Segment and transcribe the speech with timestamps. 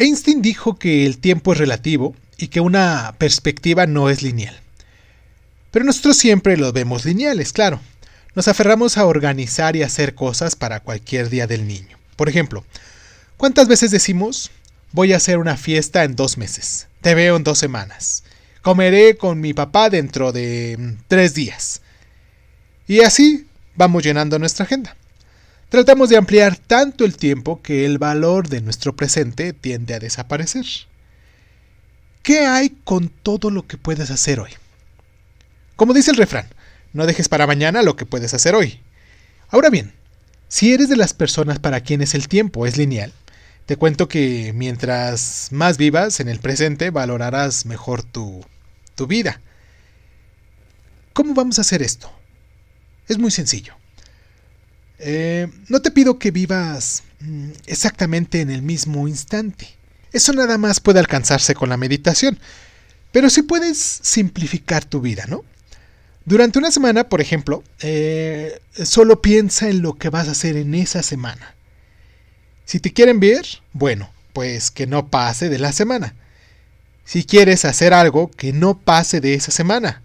[0.00, 4.58] Einstein dijo que el tiempo es relativo y que una perspectiva no es lineal.
[5.70, 7.80] Pero nosotros siempre lo vemos lineales, claro.
[8.34, 11.98] Nos aferramos a organizar y hacer cosas para cualquier día del niño.
[12.16, 12.64] Por ejemplo,
[13.36, 14.50] ¿cuántas veces decimos
[14.92, 16.86] voy a hacer una fiesta en dos meses?
[17.02, 18.24] Te veo en dos semanas.
[18.62, 21.82] Comeré con mi papá dentro de mm, tres días.
[22.88, 23.46] Y así
[23.76, 24.96] vamos llenando nuestra agenda.
[25.70, 30.66] Tratamos de ampliar tanto el tiempo que el valor de nuestro presente tiende a desaparecer.
[32.24, 34.50] ¿Qué hay con todo lo que puedes hacer hoy?
[35.76, 36.48] Como dice el refrán,
[36.92, 38.80] no dejes para mañana lo que puedes hacer hoy.
[39.48, 39.92] Ahora bien,
[40.48, 43.12] si eres de las personas para quienes el tiempo es lineal,
[43.66, 48.44] te cuento que mientras más vivas en el presente, valorarás mejor tu,
[48.96, 49.40] tu vida.
[51.12, 52.10] ¿Cómo vamos a hacer esto?
[53.06, 53.79] Es muy sencillo.
[55.00, 59.68] Eh, no te pido que vivas mm, exactamente en el mismo instante.
[60.12, 62.38] Eso nada más puede alcanzarse con la meditación.
[63.12, 65.44] Pero sí puedes simplificar tu vida, ¿no?
[66.24, 70.74] Durante una semana, por ejemplo, eh, solo piensa en lo que vas a hacer en
[70.74, 71.54] esa semana.
[72.66, 76.14] Si te quieren ver, bueno, pues que no pase de la semana.
[77.04, 80.02] Si quieres hacer algo, que no pase de esa semana.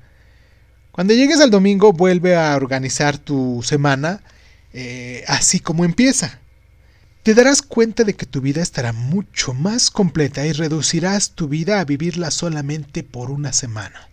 [0.91, 4.23] Cuando llegues al domingo, vuelve a organizar tu semana
[4.77, 6.39] eh, así como empieza.
[7.23, 11.79] Te darás cuenta de que tu vida estará mucho más completa y reducirás tu vida
[11.79, 14.09] a vivirla solamente por una semana.